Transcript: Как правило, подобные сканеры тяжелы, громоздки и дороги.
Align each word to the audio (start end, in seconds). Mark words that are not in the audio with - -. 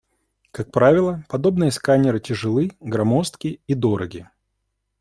Как 0.49 0.71
правило, 0.71 1.23
подобные 1.29 1.69
сканеры 1.69 2.19
тяжелы, 2.19 2.71
громоздки 2.79 3.61
и 3.67 3.75
дороги. 3.75 4.27